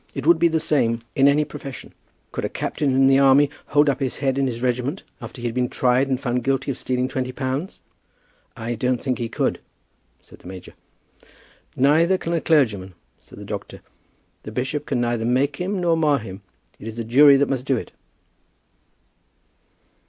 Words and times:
It 0.15 0.25
would 0.25 0.39
be 0.39 0.47
the 0.47 0.59
same 0.59 1.03
in 1.15 1.27
any 1.27 1.45
profession. 1.45 1.93
Could 2.31 2.43
a 2.43 2.49
captain 2.49 2.89
in 2.95 3.05
the 3.05 3.19
army 3.19 3.51
hold 3.67 3.87
up 3.87 3.99
his 3.99 4.17
head 4.17 4.39
in 4.39 4.47
his 4.47 4.63
regiment 4.63 5.03
after 5.21 5.39
he 5.41 5.47
had 5.47 5.53
been 5.53 5.69
tried 5.69 6.07
and 6.07 6.19
found 6.19 6.43
guilty 6.43 6.71
of 6.71 6.79
stealing 6.79 7.07
twenty 7.07 7.31
pounds?" 7.31 7.81
"I 8.57 8.73
don't 8.73 8.99
think 8.99 9.19
he 9.19 9.29
could," 9.29 9.59
said 10.19 10.39
the 10.39 10.47
major. 10.47 10.73
"Neither 11.75 12.17
can 12.17 12.33
a 12.33 12.41
clergyman," 12.41 12.95
said 13.19 13.37
the 13.37 13.45
doctor. 13.45 13.81
"The 14.41 14.51
bishop 14.51 14.87
can 14.87 15.01
neither 15.01 15.23
make 15.23 15.57
him 15.57 15.79
nor 15.79 15.95
mar 15.95 16.17
him. 16.17 16.41
It 16.79 16.87
is 16.87 16.97
the 16.97 17.03
jury 17.03 17.37
that 17.37 17.47
must 17.47 17.67
do 17.67 17.77
it." 17.77 17.91